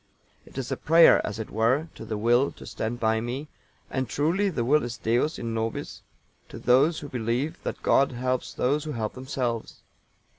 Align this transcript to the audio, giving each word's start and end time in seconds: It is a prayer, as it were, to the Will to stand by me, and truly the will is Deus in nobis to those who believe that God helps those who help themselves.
It 0.47 0.57
is 0.57 0.71
a 0.71 0.77
prayer, 0.77 1.23
as 1.23 1.37
it 1.37 1.51
were, 1.51 1.89
to 1.93 2.05
the 2.05 2.17
Will 2.17 2.51
to 2.53 2.65
stand 2.65 2.99
by 2.99 3.21
me, 3.21 3.49
and 3.91 4.09
truly 4.09 4.49
the 4.49 4.65
will 4.65 4.81
is 4.83 4.97
Deus 4.97 5.37
in 5.37 5.53
nobis 5.53 6.01
to 6.49 6.57
those 6.57 7.01
who 7.01 7.07
believe 7.07 7.61
that 7.61 7.83
God 7.83 8.13
helps 8.13 8.51
those 8.51 8.83
who 8.85 8.93
help 8.93 9.13
themselves. 9.13 9.83